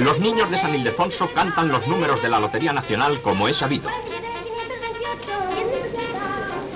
[0.00, 3.90] Los niños de San Ildefonso cantan los números de la Lotería Nacional como es sabido.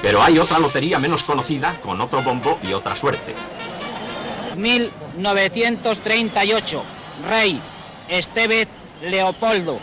[0.02, 3.34] Pero hay otra lotería menos conocida, con otro bombo y otra suerte.
[4.56, 6.84] 1938.
[7.26, 7.62] Rey
[8.08, 8.68] Estevez
[9.00, 9.78] Leopoldo.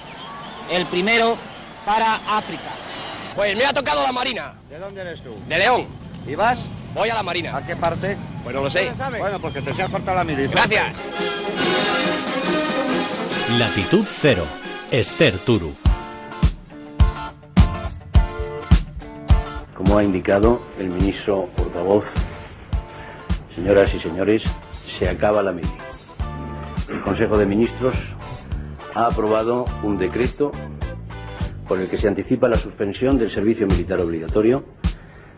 [0.70, 1.36] El primero
[1.84, 2.76] para África.
[3.36, 4.54] Pues me ha tocado la Marina.
[4.70, 5.36] ¿De dónde eres tú?
[5.48, 5.88] De León.
[6.28, 6.60] ¿Y vas?
[6.94, 7.58] Voy a la Marina.
[7.58, 8.20] ¿A qué parte?
[8.44, 8.92] Pues no lo sé.
[9.18, 10.46] Bueno, porque te se ha cortado la mili.
[10.46, 10.96] Gracias.
[13.60, 14.46] Latitud Cero.
[14.92, 15.76] Esther Turu.
[19.76, 22.14] Como ha indicado el ministro portavoz,
[23.54, 24.46] señoras y señores,
[24.88, 25.68] se acaba la mili.
[26.90, 28.16] El Consejo de Ministros
[28.96, 30.54] ha aprobado un decreto
[31.68, 34.64] por el que se anticipa la suspensión del servicio militar obligatorio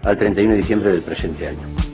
[0.03, 1.92] al 31 de diciembre del presente año.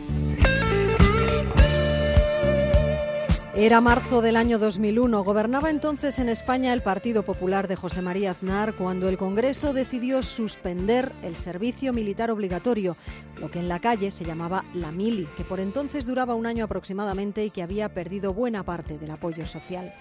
[3.59, 5.21] Era marzo del año 2001.
[5.21, 10.23] Gobernaba entonces en España el Partido Popular de José María Aznar cuando el Congreso decidió
[10.23, 12.95] suspender el servicio militar obligatorio,
[13.35, 16.63] lo que en la calle se llamaba la mili, que por entonces duraba un año
[16.63, 19.93] aproximadamente y que había perdido buena parte del apoyo social.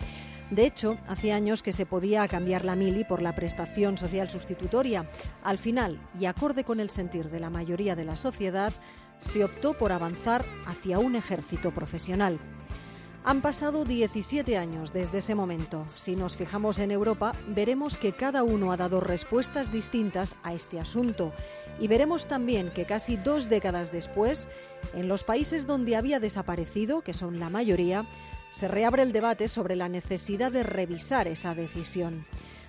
[0.52, 5.10] De hecho, hacía años que se podía cambiar la mili por la prestación social sustitutoria.
[5.42, 8.72] Al final, y acorde con el sentir de la mayoría de la sociedad,
[9.18, 12.38] se optó por avanzar hacia un ejército profesional.
[13.28, 15.86] Han pasado 17 años desde ese momento.
[15.94, 20.80] Si nos fijamos en Europa, veremos que cada uno ha dado respuestas distintas a este
[20.80, 21.34] asunto.
[21.78, 24.48] Y veremos también que casi dos décadas después,
[24.94, 28.08] en los países donde había desaparecido, que son la mayoría,
[28.50, 32.24] se reabre el debate sobre la necesidad de revisar esa decisión.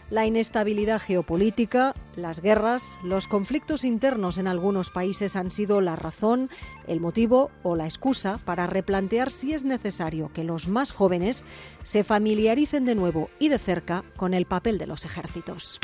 [0.09, 6.49] La inestabilidad geopolítica, las guerras, los conflictos internos en algunos países han sido la razón,
[6.87, 11.45] el motivo o la excusa para replantear si es necesario que los más jóvenes
[11.83, 15.79] se familiaricen de nuevo y de cerca con el papel de los ejércitos.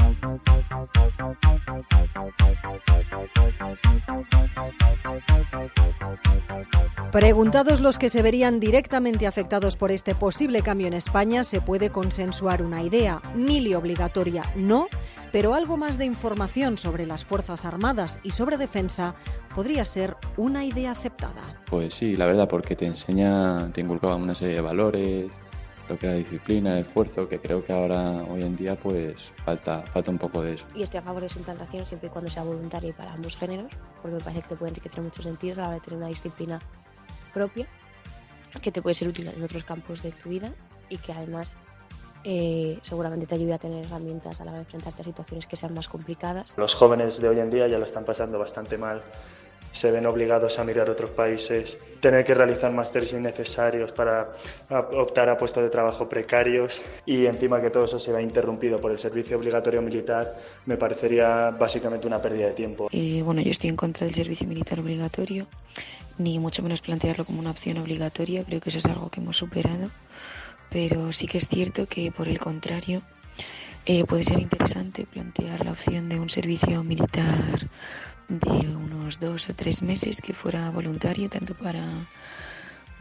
[7.15, 11.89] Preguntados los que se verían directamente afectados por este posible cambio en España, se puede
[11.89, 13.21] consensuar una idea.
[13.33, 14.87] Mili obligatoria no,
[15.31, 19.15] pero algo más de información sobre las Fuerzas Armadas y sobre defensa
[19.55, 21.64] podría ser una idea aceptada.
[21.67, 25.31] Pues sí, la verdad, porque te enseña, te inculcaba una serie de valores,
[25.87, 30.11] lo que era disciplina, esfuerzo, que creo que ahora, hoy en día, pues falta, falta
[30.11, 30.65] un poco de eso.
[30.75, 33.37] Y estoy a favor de su implantación siempre y cuando sea voluntaria y para ambos
[33.37, 33.71] géneros,
[34.02, 35.98] porque me parece que te puede enriquecer en muchos sentidos a la hora de tener
[35.98, 36.59] una disciplina
[37.33, 37.67] propia
[38.61, 40.54] que te puede ser útil en otros campos de tu vida
[40.89, 41.58] y que además
[42.23, 45.55] eh, seguramente te ayude a tener herramientas a la hora de enfrentarte a situaciones que
[45.55, 46.54] sean más complicadas.
[46.58, 49.04] Los jóvenes de hoy en día ya lo están pasando bastante mal,
[49.71, 54.32] se ven obligados a mirar otros países, tener que realizar másteres innecesarios para
[54.70, 58.92] optar a puestos de trabajo precarios y encima que todo eso se va interrumpido por
[58.92, 60.33] el servicio obligatorio militar,
[60.66, 62.87] me parecería básicamente una pérdida de tiempo.
[62.92, 65.45] Eh, bueno, yo estoy en contra del servicio militar obligatorio
[66.17, 69.37] ni mucho menos plantearlo como una opción obligatoria, creo que eso es algo que hemos
[69.37, 69.89] superado,
[70.70, 73.02] pero sí que es cierto que por el contrario
[73.86, 77.59] eh, puede ser interesante plantear la opción de un servicio militar
[78.27, 81.83] de unos dos o tres meses que fuera voluntario tanto para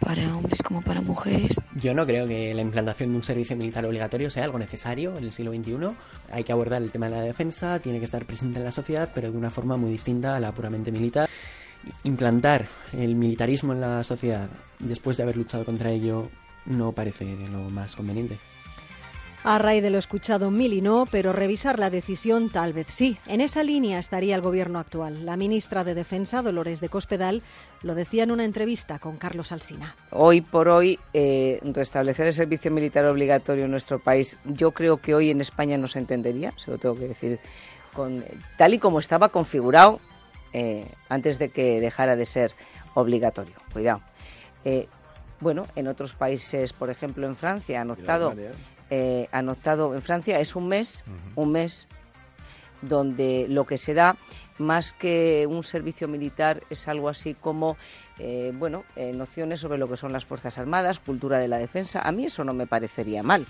[0.01, 1.61] para hombres como para mujeres.
[1.77, 5.25] Yo no creo que la implantación de un servicio militar obligatorio sea algo necesario en
[5.25, 5.97] el siglo XXI.
[6.31, 9.09] Hay que abordar el tema de la defensa, tiene que estar presente en la sociedad,
[9.15, 11.29] pero de una forma muy distinta a la puramente militar
[12.05, 16.29] implantar el militarismo en la sociedad después de haber luchado contra ello
[16.67, 18.39] no parece lo más conveniente.
[19.47, 23.19] A raíz de lo escuchado, mil y no, pero revisar la decisión tal vez sí.
[23.27, 25.27] En esa línea estaría el gobierno actual.
[25.27, 27.43] La ministra de Defensa, Dolores de Cospedal,
[27.83, 29.97] lo decía en una entrevista con Carlos Alsina.
[30.13, 35.15] Hoy por hoy, eh, restablecer el servicio militar obligatorio en nuestro país, yo creo que
[35.15, 37.39] hoy en España no se entendería, se lo tengo que decir,
[37.93, 38.25] con,
[38.57, 40.01] tal y como estaba configurado
[40.55, 42.53] eh, antes de que dejara de ser
[42.95, 43.57] obligatorio.
[43.73, 44.01] Cuidado.
[44.65, 44.87] Eh,
[45.41, 48.33] bueno, en otros países, por ejemplo en Francia, han optado,
[48.89, 51.03] eh, han optado en Francia es un mes,
[51.35, 51.89] un mes
[52.83, 54.17] donde lo que se da
[54.59, 57.77] más que un servicio militar es algo así como
[58.55, 58.85] bueno
[59.15, 62.01] nociones sobre lo que son las fuerzas armadas, cultura de la defensa.
[62.01, 63.45] A mí eso no me parecería mal.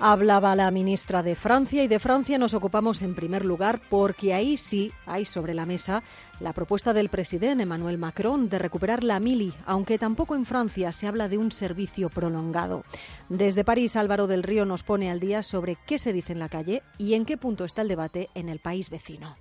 [0.00, 4.56] Hablaba la ministra de Francia y de Francia nos ocupamos en primer lugar porque ahí
[4.56, 6.04] sí hay sobre la mesa
[6.38, 11.08] la propuesta del presidente Emmanuel Macron de recuperar la mili, aunque tampoco en Francia se
[11.08, 12.84] habla de un servicio prolongado.
[13.28, 16.48] Desde París, Álvaro del Río nos pone al día sobre qué se dice en la
[16.48, 19.36] calle y en qué punto está el debate en el país vecino.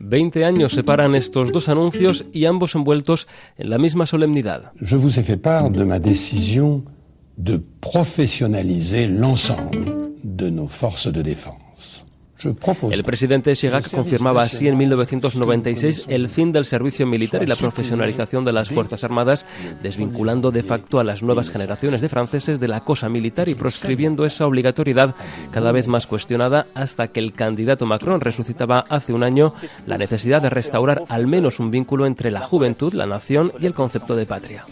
[0.00, 4.72] Veinte años separan estos dos anuncios y ambos envueltos en la misma solemnidad.
[4.80, 6.82] Je vous ai fait part de ma décision
[7.42, 12.04] de professionnaliser l'ensemble de nos forces de défense.
[12.90, 18.44] El presidente Chirac confirmaba así en 1996 el fin del servicio militar y la profesionalización
[18.44, 19.46] de las Fuerzas Armadas,
[19.82, 24.24] desvinculando de facto a las nuevas generaciones de franceses de la cosa militar y proscribiendo
[24.24, 25.14] esa obligatoriedad
[25.52, 29.52] cada vez más cuestionada hasta que el candidato Macron resucitaba hace un año
[29.86, 33.74] la necesidad de restaurar al menos un vínculo entre la juventud, la nación y el
[33.74, 34.64] concepto de patria.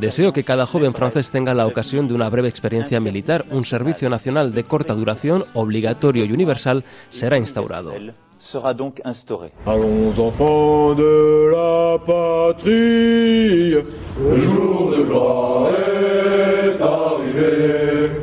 [0.00, 3.46] Deseo que cada joven francés tenga la ocasión de una breve experiencia militar.
[3.50, 7.92] Un servicio nacional de corta duración, obligatorio y universal, será instaurado.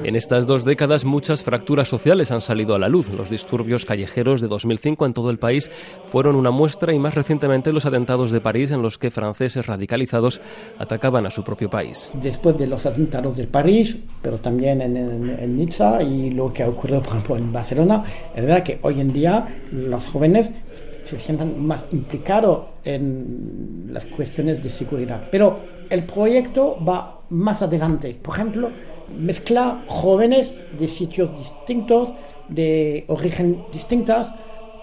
[0.03, 3.09] En estas dos décadas muchas fracturas sociales han salido a la luz.
[3.09, 5.69] Los disturbios callejeros de 2005 en todo el país
[6.05, 10.39] fueron una muestra y más recientemente los atentados de París en los que franceses radicalizados
[10.79, 12.09] atacaban a su propio país.
[12.13, 16.69] Después de los atentados de París, pero también en, en, Niza y lo que ha
[16.69, 20.49] ocurrido por ejemplo en Barcelona, es verdad que hoy en día los jóvenes
[21.05, 25.23] se sientan más implicados en las cuestiones de seguridad.
[25.31, 25.59] Pero
[25.89, 28.15] el proyecto va más adelante.
[28.21, 28.69] Por ejemplo,
[29.17, 32.09] mezclar jóvenes de sitios distintos,
[32.49, 34.33] de origen distintas,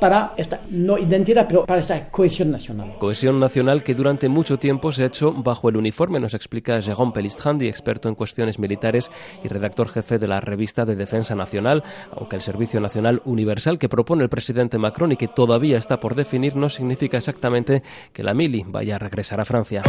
[0.00, 2.96] para esta no identidad, pero para esta cohesión nacional.
[2.98, 7.12] Cohesión nacional que durante mucho tiempo se ha hecho bajo el uniforme, nos explica Jérôme
[7.12, 9.10] Pelistrandi, experto en cuestiones militares
[9.42, 11.82] y redactor jefe de la revista de Defensa Nacional,
[12.16, 16.14] aunque el Servicio Nacional Universal que propone el presidente Macron y que todavía está por
[16.14, 17.82] definir no significa exactamente
[18.12, 19.82] que la mili vaya a regresar a Francia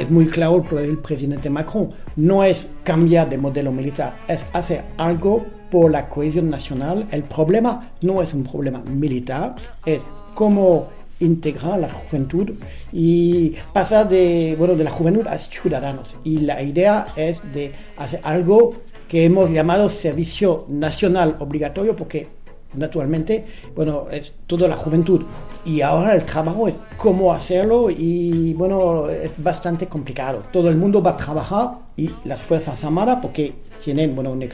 [0.00, 1.90] es muy claro por el presidente Macron.
[2.16, 7.06] No es cambiar de modelo militar, es hacer algo por la cohesión nacional.
[7.10, 10.00] El problema no es un problema militar, es
[10.34, 10.88] cómo
[11.20, 12.50] integrar la juventud
[12.92, 16.16] y pasar de, bueno, de la juventud a ciudadanos.
[16.24, 18.74] Y la idea es de hacer algo
[19.08, 22.28] que hemos llamado servicio nacional obligatorio porque
[22.74, 23.44] naturalmente,
[23.74, 25.22] bueno, es toda la juventud.
[25.64, 30.42] Y ahora el trabajo es cómo hacerlo y, bueno, es bastante complicado.
[30.52, 33.54] Todo el mundo va a trabajar y las Fuerzas Armadas, porque
[33.84, 34.46] tienen, bueno, una,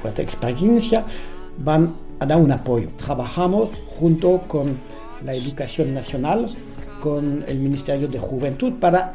[0.00, 1.04] fuerte experiencia,
[1.58, 2.88] van a dar un apoyo.
[2.96, 4.78] Trabajamos junto con
[5.24, 6.48] la Educación Nacional,
[7.00, 9.14] con el Ministerio de Juventud, para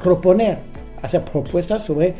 [0.00, 0.60] proponer,
[1.02, 2.14] hacer propuestas sobre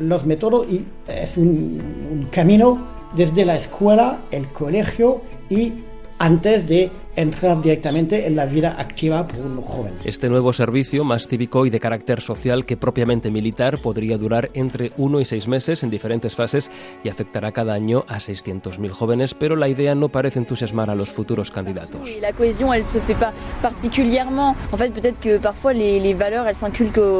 [0.00, 2.78] los métodos y es un camino
[3.14, 5.72] desde la escuela, el colegio y
[6.18, 6.90] antes de
[7.20, 9.94] entrar directamente en la vida activa por un joven.
[10.04, 14.92] Este nuevo servicio, más cívico y de carácter social que propiamente militar, podría durar entre
[14.96, 16.70] uno y seis meses en diferentes fases
[17.02, 21.10] y afectará cada año a 600.000 jóvenes, pero la idea no parece entusiasmar a los
[21.10, 22.08] futuros candidatos.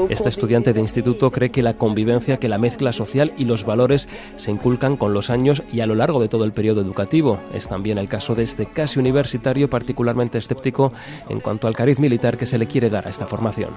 [0.08, 4.08] Esta estudiante de instituto cree que la convivencia, que la mezcla social y los valores
[4.36, 7.40] se inculcan con los años y a lo largo de todo el periodo educativo.
[7.52, 10.92] Es también el caso de este casi universitario particularmente escéptico
[11.30, 13.70] en cuanto al cariz militar que se le quiere dar a esta formación.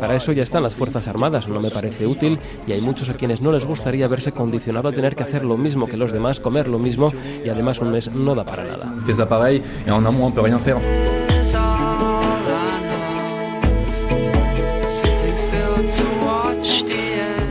[0.00, 3.14] Para eso ya están las Fuerzas Armadas, no me parece útil y hay muchos a
[3.14, 6.40] quienes no les gustaría verse condicionado a tener que hacer lo mismo que los demás,
[6.40, 7.12] comer lo mismo
[7.44, 8.94] y además un mes no da para nada.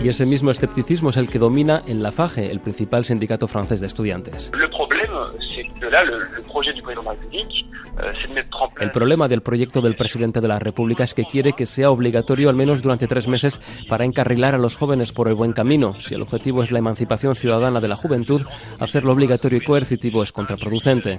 [0.05, 3.81] Y ese mismo escepticismo es el que domina en la FAGE, el principal sindicato francés
[3.81, 4.51] de estudiantes.
[5.79, 7.65] de là, le, le projet du président de la République,
[8.79, 12.49] El problema del proyecto del presidente de la República es que quiere que sea obligatorio
[12.49, 15.99] al menos durante tres meses para encarrilar a los jóvenes por el buen camino.
[15.99, 18.41] Si el objetivo es la emancipación ciudadana de la juventud,
[18.79, 21.17] hacerlo obligatorio y coercitivo es contraproducente.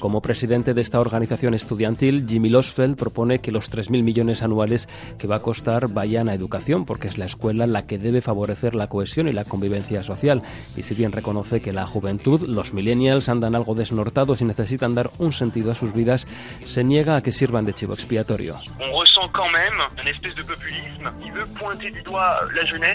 [0.00, 4.88] Como presidente de esta organización estudiantil, Jimmy Losfeld propone que los 3.000 millones anuales
[5.18, 8.74] que va a costar vayan a educación, porque es la escuela la que debe favorecer
[8.74, 10.42] la cohesión y la convivencia social.
[10.76, 15.10] Y si bien reconoce que la juventud, los millennials, andan algo desnortados y necesitan dar
[15.18, 16.26] un sentido a sus vidas,
[16.64, 18.56] se niega a que sirvan de chivo expiatorio.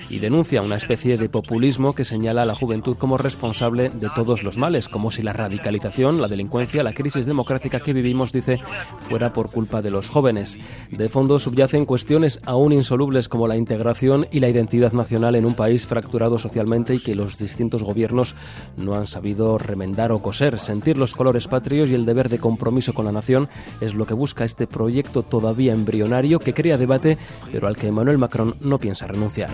[0.09, 4.43] Y denuncia una especie de populismo que señala a la juventud como responsable de todos
[4.43, 8.59] los males, como si la radicalización, la delincuencia, la crisis democrática que vivimos, dice,
[8.99, 10.57] fuera por culpa de los jóvenes.
[10.89, 15.55] De fondo subyacen cuestiones aún insolubles como la integración y la identidad nacional en un
[15.55, 18.35] país fracturado socialmente y que los distintos gobiernos
[18.77, 20.59] no han sabido remendar o coser.
[20.59, 23.49] Sentir los colores patrios y el deber de compromiso con la nación
[23.81, 27.17] es lo que busca este proyecto todavía embrionario que crea debate,
[27.51, 29.49] pero al que Emmanuel Macron no piensa renunciar.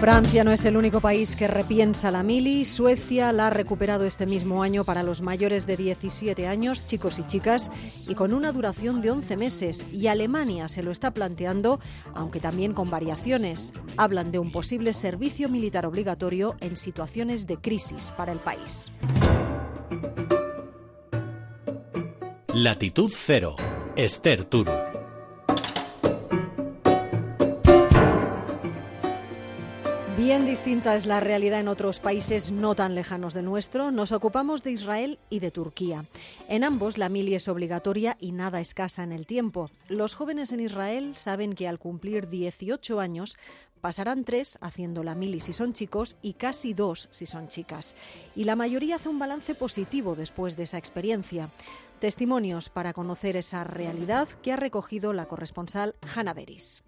[0.00, 2.64] Francia no es el único país que repiensa la mili.
[2.64, 7.24] Suecia la ha recuperado este mismo año para los mayores de 17 años, chicos y
[7.24, 7.72] chicas,
[8.06, 9.86] y con una duración de 11 meses.
[9.92, 11.80] Y Alemania se lo está planteando,
[12.14, 13.72] aunque también con variaciones.
[13.96, 18.92] Hablan de un posible servicio militar obligatorio en situaciones de crisis para el país.
[22.54, 23.56] Latitud Cero.
[23.96, 24.87] Esther Turu.
[30.28, 33.90] Bien distinta es la realidad en otros países no tan lejanos de nuestro.
[33.90, 36.04] Nos ocupamos de Israel y de Turquía.
[36.50, 39.70] En ambos la mili es obligatoria y nada escasa en el tiempo.
[39.88, 43.38] Los jóvenes en Israel saben que al cumplir 18 años
[43.80, 47.96] pasarán tres haciendo la mili si son chicos y casi dos si son chicas.
[48.36, 51.48] Y la mayoría hace un balance positivo después de esa experiencia.
[52.00, 56.82] Testimonios para conocer esa realidad que ha recogido la corresponsal Hanna Beris.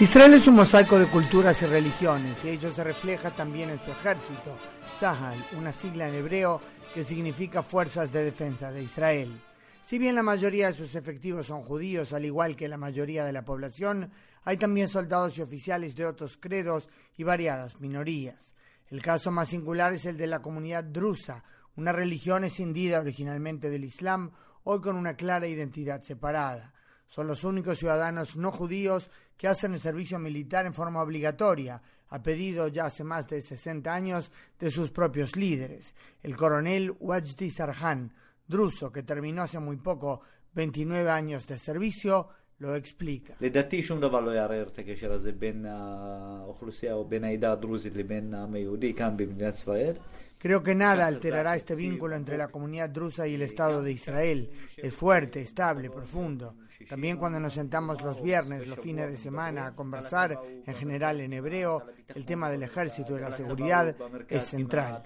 [0.00, 3.90] Israel es un mosaico de culturas y religiones y ello se refleja también en su
[3.90, 4.56] ejército,
[4.96, 6.60] Zahal, una sigla en hebreo
[6.94, 9.42] que significa Fuerzas de Defensa de Israel.
[9.82, 13.32] Si bien la mayoría de sus efectivos son judíos, al igual que la mayoría de
[13.32, 14.12] la población,
[14.44, 18.54] hay también soldados y oficiales de otros credos y variadas minorías.
[18.90, 21.42] El caso más singular es el de la comunidad drusa,
[21.74, 24.30] una religión escindida originalmente del Islam,
[24.62, 26.72] hoy con una clara identidad separada.
[27.08, 32.21] Son los únicos ciudadanos no judíos que hacen el servicio militar en forma obligatoria, a
[32.21, 35.95] pedido ya hace más de 60 años de sus propios líderes.
[36.21, 38.13] El coronel Wajdi Sarhan,
[38.47, 40.21] druso, que terminó hace muy poco
[40.53, 43.33] 29 años de servicio, lo explica.
[43.41, 48.33] לדעתי שום דבר לא יערער את הקשר הזה בין האוכלוסייה או בין העדה הדרוזית לבין
[48.33, 49.93] העם היהודי כאן במדינת ישראל.
[50.38, 54.50] Creo que nada alterará este vínculo entre la comunidad drusa y el Estado de Israel.
[54.76, 56.54] Es fuerte, estable, profundo.
[56.88, 61.32] También cuando nos sentamos los viernes, los fines de semana, a conversar, en general en
[61.32, 63.96] hebreo, el tema del ejército y la seguridad
[64.28, 65.02] es central.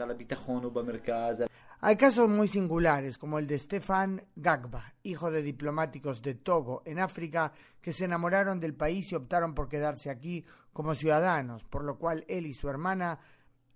[1.80, 7.00] Hay casos muy singulares, como el de Stefan Gagba, hijo de diplomáticos de Togo, en
[7.00, 11.98] África, que se enamoraron del país y optaron por quedarse aquí como ciudadanos, por lo
[11.98, 13.18] cual él y su hermana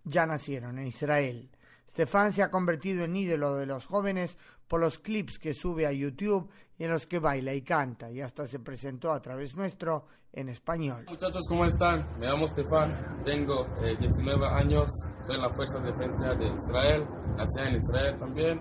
[0.06, 1.50] ya nacieron en Israel.
[1.88, 5.92] Stefan se ha convertido en ídolo de los jóvenes por los clips que sube a
[5.92, 10.06] YouTube y en los que baila y canta, y hasta se presentó a través nuestro
[10.32, 11.06] en español.
[11.08, 12.06] Muchachos, ¿cómo están?
[12.18, 14.88] Me llamo Stefan, tengo eh, 19 años,
[15.22, 18.60] soy en la Fuerza de Defensa de Israel, nací en Israel también,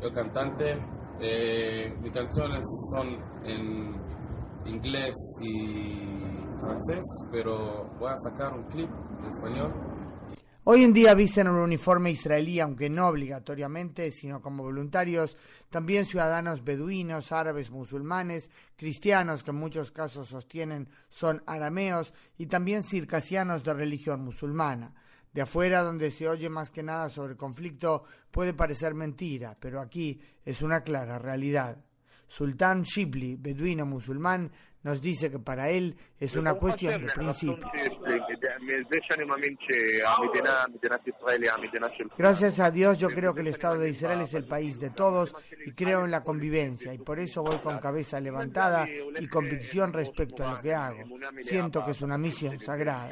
[0.00, 0.78] yo cantante,
[1.20, 4.00] eh, mis canciones son en
[4.66, 9.87] inglés y francés, pero voy a sacar un clip en español
[10.70, 15.34] Hoy en día visten un uniforme israelí, aunque no obligatoriamente, sino como voluntarios,
[15.70, 22.82] también ciudadanos beduinos, árabes, musulmanes, cristianos que en muchos casos sostienen son arameos y también
[22.82, 24.92] circasianos de religión musulmana.
[25.32, 29.80] De afuera, donde se oye más que nada sobre el conflicto, puede parecer mentira, pero
[29.80, 31.78] aquí es una clara realidad.
[32.26, 37.08] Sultán Shibli, beduino musulmán, nos dice que para él es una cuestión de
[42.16, 45.34] Gracias a Dios yo creo que el Estado de Israel es el país de todos
[45.66, 50.46] y creo en la convivencia y por eso voy con cabeza levantada y convicción respecto
[50.46, 51.04] a lo que hago.
[51.40, 53.10] Siento que es una misión sagrada.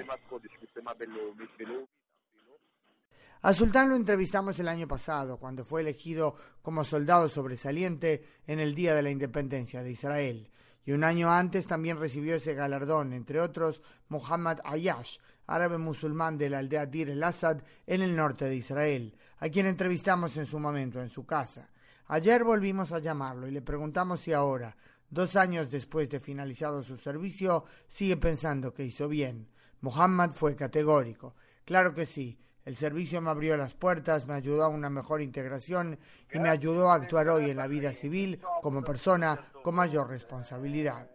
[3.43, 8.75] A Sultán lo entrevistamos el año pasado, cuando fue elegido como soldado sobresaliente en el
[8.75, 10.51] Día de la Independencia de Israel.
[10.85, 16.51] Y un año antes también recibió ese galardón, entre otros Muhammad Ayash, árabe musulmán de
[16.51, 20.59] la aldea Dir el Assad en el norte de Israel, a quien entrevistamos en su
[20.59, 21.71] momento en su casa.
[22.09, 24.77] Ayer volvimos a llamarlo y le preguntamos si ahora,
[25.11, 29.49] dos años después de finalizado su servicio, sigue pensando que hizo bien.
[29.81, 31.35] Muhammad fue categórico.
[31.65, 35.99] Claro que sí, el servicio me abrió las puertas, me ayudó a una mejor integración
[36.33, 41.09] y me ayudó a actuar hoy en la vida civil como persona con mayor responsabilidad.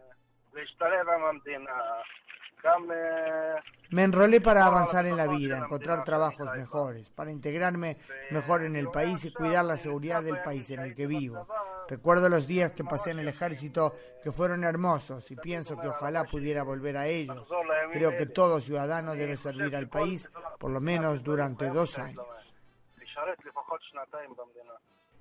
[3.90, 7.98] Me enrolé para avanzar en la vida, encontrar trabajos mejores, para integrarme
[8.30, 11.48] mejor en el país y cuidar la seguridad del país en el que vivo.
[11.90, 16.24] Recuerdo los días que pasé en el ejército que fueron hermosos y pienso que ojalá
[16.24, 17.50] pudiera volver a ellos.
[17.92, 22.26] Creo que todo ciudadano debe servir al país por lo menos durante dos años.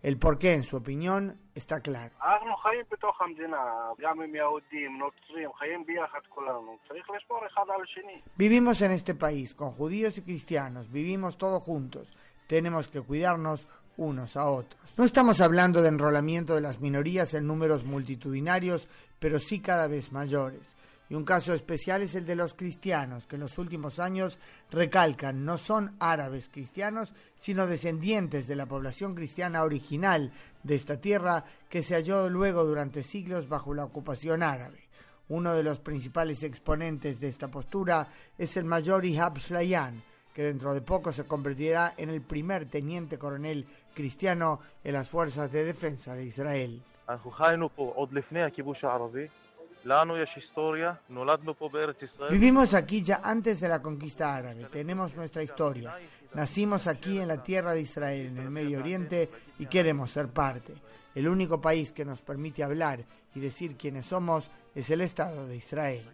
[0.02, 2.14] El porqué, en su opinión, está claro.
[8.36, 12.16] Vivimos en este país, con judíos y cristianos, vivimos todos juntos.
[12.46, 14.98] Tenemos que cuidarnos unos a otros.
[14.98, 18.88] No estamos hablando de enrolamiento de las minorías en números multitudinarios,
[19.18, 20.76] pero sí cada vez mayores.
[21.10, 24.38] Y un caso especial es el de los cristianos, que en los últimos años
[24.70, 30.30] recalcan no son árabes cristianos, sino descendientes de la población cristiana original
[30.62, 34.88] de esta tierra que se halló luego durante siglos bajo la ocupación árabe.
[35.28, 38.06] Uno de los principales exponentes de esta postura
[38.38, 40.00] es el mayor Ihab Shlayan,
[40.32, 45.50] que dentro de poco se convertirá en el primer teniente coronel cristiano en las fuerzas
[45.50, 46.80] de defensa de Israel.
[52.30, 55.96] Vivimos aquí ya antes de la conquista árabe, tenemos nuestra historia.
[56.34, 60.74] Nacimos aquí en la tierra de Israel, en el Medio Oriente, y queremos ser parte.
[61.14, 65.56] El único país que nos permite hablar y decir quiénes somos es el Estado de
[65.56, 66.08] Israel.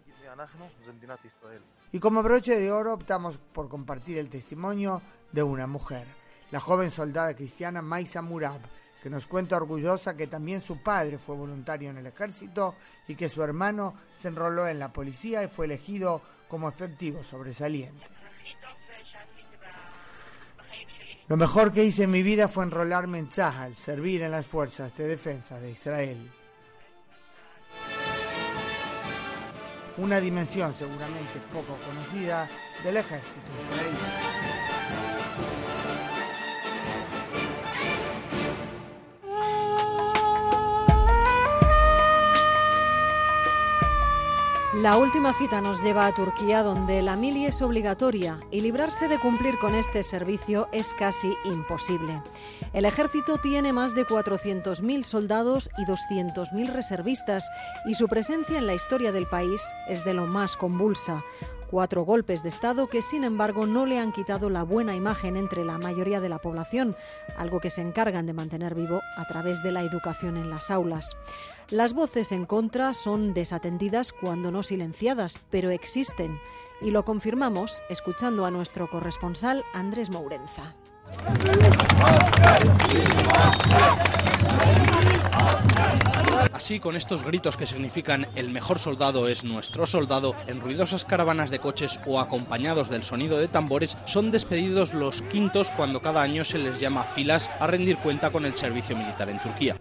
[1.91, 6.05] Y como broche de oro optamos por compartir el testimonio de una mujer,
[6.51, 8.61] la joven soldada cristiana Maisa Murab,
[9.01, 12.75] que nos cuenta orgullosa que también su padre fue voluntario en el ejército
[13.07, 18.05] y que su hermano se enroló en la policía y fue elegido como efectivo sobresaliente.
[21.27, 24.95] Lo mejor que hice en mi vida fue enrolarme en Tzahal, servir en las fuerzas
[24.97, 26.31] de defensa de Israel.
[29.97, 32.49] Una dimensión seguramente poco conocida
[32.83, 35.16] del ejército israelí.
[44.87, 49.19] La última cita nos lleva a Turquía, donde la mili es obligatoria y librarse de
[49.19, 52.21] cumplir con este servicio es casi imposible.
[52.71, 57.49] El ejército tiene más de 400.000 soldados y 200.000 reservistas
[57.85, 61.21] y su presencia en la historia del país es de lo más convulsa.
[61.69, 65.65] Cuatro golpes de Estado que, sin embargo, no le han quitado la buena imagen entre
[65.65, 66.95] la mayoría de la población,
[67.37, 71.17] algo que se encargan de mantener vivo a través de la educación en las aulas.
[71.69, 76.39] Las voces en contra son desatendidas cuando no silenciadas, pero existen.
[76.79, 80.75] Y lo confirmamos escuchando a nuestro corresponsal Andrés Mourenza.
[86.57, 91.51] Así, con estos gritos que significan el mejor soldado es nuestro soldado, en ruidosas caravanas
[91.51, 96.43] de coches o acompañados del sonido de tambores, son despedidos los quintos cuando cada año
[96.43, 99.77] se les llama filas a rendir cuenta con el servicio militar en Turquía.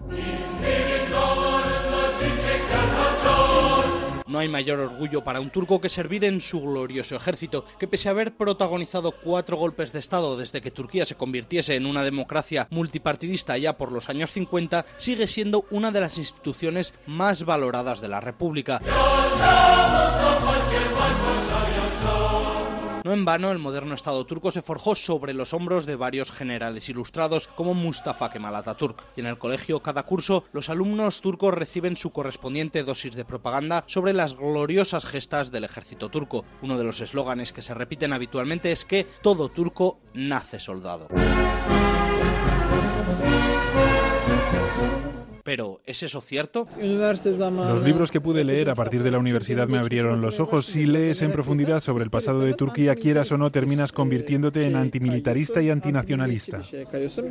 [4.27, 8.09] No hay mayor orgullo para un turco que servir en su glorioso ejército, que pese
[8.09, 12.67] a haber protagonizado cuatro golpes de Estado desde que Turquía se convirtiese en una democracia
[12.71, 18.09] multipartidista ya por los años 50, sigue siendo una de las instituciones más valoradas de
[18.09, 18.81] la República.
[23.07, 26.89] No en vano, el moderno Estado turco se forjó sobre los hombros de varios generales
[26.89, 29.01] ilustrados como Mustafa Kemal Atatürk.
[29.15, 33.85] Y en el colegio, cada curso, los alumnos turcos reciben su correspondiente dosis de propaganda
[33.87, 36.45] sobre las gloriosas gestas del ejército turco.
[36.63, 41.07] Uno de los eslóganes que se repiten habitualmente es que todo turco nace soldado.
[45.47, 46.67] Pero, ¿es eso cierto?
[46.77, 50.67] Los libros que pude leer a partir de la universidad me abrieron los ojos.
[50.67, 54.75] Si lees en profundidad sobre el pasado de Turquía, quieras o no, terminas convirtiéndote en
[54.75, 56.63] antimilitarista y antinacionalista.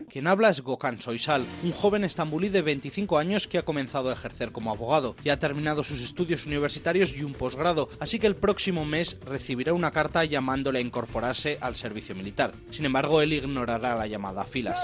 [0.08, 4.14] Quien habla es Gökhan Soysal, un joven estambulí de 25 años que ha comenzado a
[4.14, 5.18] ejercer como abogado.
[5.22, 9.74] Ya ha terminado sus estudios universitarios y un posgrado, así que el próximo mes recibirá
[9.74, 12.54] una carta llamándole a incorporarse al servicio militar.
[12.70, 14.80] Sin embargo, él ignorará la llamada a filas.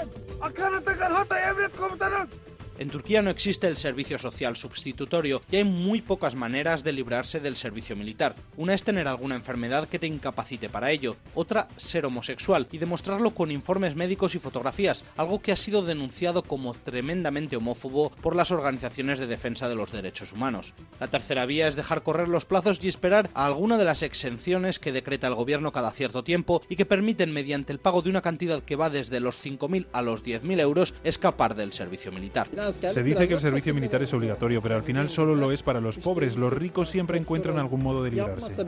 [2.78, 7.38] En Turquía no existe el servicio social sustitutorio y hay muy pocas maneras de librarse
[7.38, 8.34] del servicio militar.
[8.56, 13.32] Una es tener alguna enfermedad que te incapacite para ello, otra ser homosexual y demostrarlo
[13.32, 18.50] con informes médicos y fotografías, algo que ha sido denunciado como tremendamente homófobo por las
[18.50, 20.74] organizaciones de defensa de los derechos humanos.
[20.98, 24.78] La tercera vía es dejar correr los plazos y esperar a alguna de las exenciones
[24.78, 28.22] que decreta el gobierno cada cierto tiempo y que permiten mediante el pago de una
[28.22, 32.48] cantidad que va desde los 5.000 a los 10.000 euros escapar del servicio militar.
[32.70, 35.80] Se dice que el servicio militar es obligatorio, pero al final solo lo es para
[35.80, 36.36] los pobres.
[36.36, 38.64] Los ricos siempre encuentran algún modo de librarse.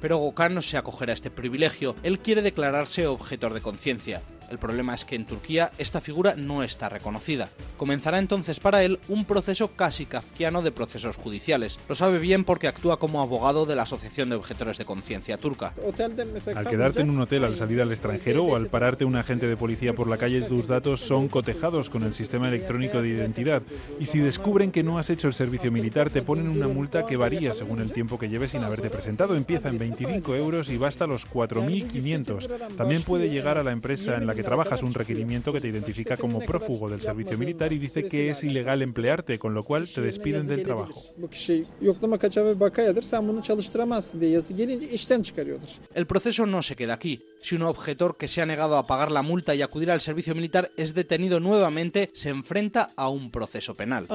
[0.00, 1.96] Pero Gokhan no se acogerá a este privilegio.
[2.02, 4.22] Él quiere declararse objetor de conciencia.
[4.50, 7.48] El problema es que en Turquía esta figura no está reconocida.
[7.76, 11.78] Comenzará entonces para él un proceso casi kafkiano de procesos judiciales.
[11.88, 15.74] Lo sabe bien porque actúa como abogado de la Asociación de Objetores de Conciencia turca.
[16.54, 19.56] Al quedarte en un hotel al salir al extranjero o al pararte un agente de
[19.56, 23.62] policía por la calle, tus datos son cotejados con el sistema electrónico de identidad.
[24.00, 27.16] Y si descubren que no has hecho el servicio militar, te ponen una multa que
[27.16, 29.36] varía según el tiempo que lleves sin haberte presentado.
[29.36, 32.76] Empieza en 25 euros y va hasta los 4.500.
[32.76, 36.16] También puede llegar a la empresa en la que trabajas, un requerimiento que te identifica
[36.16, 40.00] como prófugo del servicio militar y dice que es ilegal emplearte, con lo cual te
[40.00, 41.02] despiden del trabajo.
[45.92, 47.20] El proceso no se queda aquí.
[47.40, 50.34] Si un objetor que se ha negado a pagar la multa y acudir al servicio
[50.34, 54.06] militar es detenido nuevamente, se enfrenta a un proceso penal.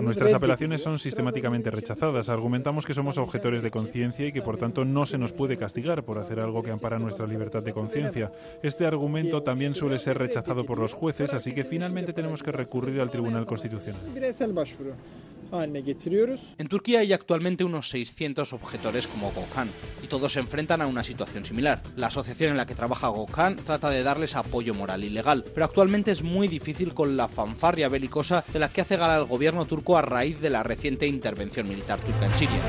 [0.00, 2.28] Nuestras apelaciones son sistemáticamente rechazadas.
[2.28, 6.04] Argumentamos que somos objetores de conciencia y que por tanto no se nos puede castigar
[6.04, 8.28] por hacer algo que ampara nuestra libertad de conciencia.
[8.62, 13.00] Este argumento también suele ser rechazado por los jueces, así que finalmente tenemos que recurrir
[13.00, 14.00] al Tribunal Constitucional.
[15.52, 19.68] En Turquía hay actualmente unos 600 objetores como Gökhan
[20.02, 21.82] y todos se enfrentan a una situación similar.
[21.96, 25.66] La asociación en la que trabaja Gökhan trata de darles apoyo moral y legal, pero
[25.66, 29.64] actualmente es muy difícil con la fanfarria belicosa de la que hace gala el gobierno
[29.64, 32.62] turco a raíz de la reciente intervención militar turca en Siria.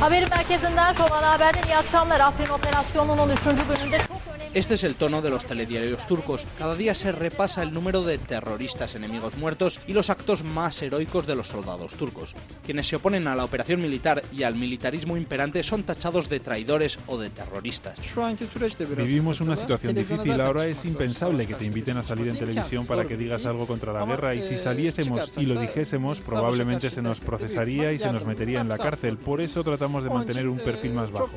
[0.00, 2.20] Haber merkezinden Şovan Haber'in iyi akşamlar.
[2.20, 3.68] Afrin Operasyonu'nun 3.
[3.68, 4.15] bölümünde çok
[4.56, 6.46] Este es el tono de los telediarios turcos.
[6.58, 11.26] Cada día se repasa el número de terroristas enemigos muertos y los actos más heroicos
[11.26, 12.34] de los soldados turcos.
[12.64, 16.98] Quienes se oponen a la operación militar y al militarismo imperante son tachados de traidores
[17.06, 17.98] o de terroristas.
[18.96, 20.40] Vivimos una situación difícil.
[20.40, 23.92] Ahora es impensable que te inviten a salir en televisión para que digas algo contra
[23.92, 28.24] la guerra y si saliésemos y lo dijésemos probablemente se nos procesaría y se nos
[28.24, 29.18] metería en la cárcel.
[29.18, 31.28] Por eso tratamos de mantener un perfil más bajo.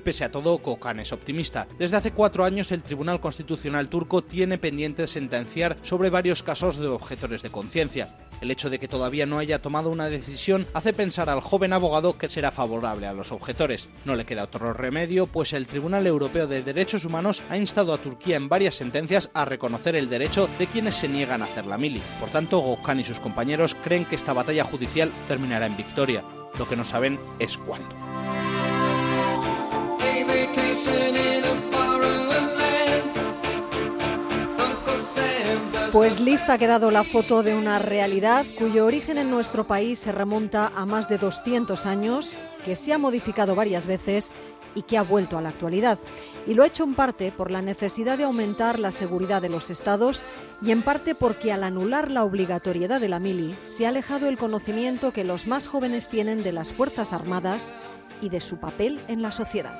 [0.00, 1.68] Pese a todo, Kokan es optimista.
[1.78, 6.88] Desde hace cuatro años el Tribunal Constitucional turco tiene pendiente sentenciar sobre varios casos de
[6.88, 8.14] objetores de conciencia.
[8.40, 12.16] El hecho de que todavía no haya tomado una decisión hace pensar al joven abogado
[12.16, 13.88] que será favorable a los objetores.
[14.06, 17.98] No le queda otro remedio, pues el Tribunal Europeo de Derechos Humanos ha instado a
[17.98, 21.78] Turquía en varias sentencias a reconocer el derecho de quienes se niegan a hacer la
[21.78, 22.00] mili.
[22.18, 26.24] Por tanto, Gökhan y sus compañeros creen que esta batalla judicial terminará en victoria.
[26.58, 28.09] Lo que no saben es cuándo.
[35.92, 40.12] Pues lista ha quedado la foto de una realidad cuyo origen en nuestro país se
[40.12, 44.32] remonta a más de 200 años, que se ha modificado varias veces
[44.74, 45.98] y que ha vuelto a la actualidad.
[46.46, 49.68] Y lo ha hecho en parte por la necesidad de aumentar la seguridad de los
[49.68, 50.22] estados
[50.62, 54.38] y en parte porque al anular la obligatoriedad de la mili se ha alejado el
[54.38, 57.74] conocimiento que los más jóvenes tienen de las Fuerzas Armadas
[58.20, 59.78] y de su papel en la sociedad.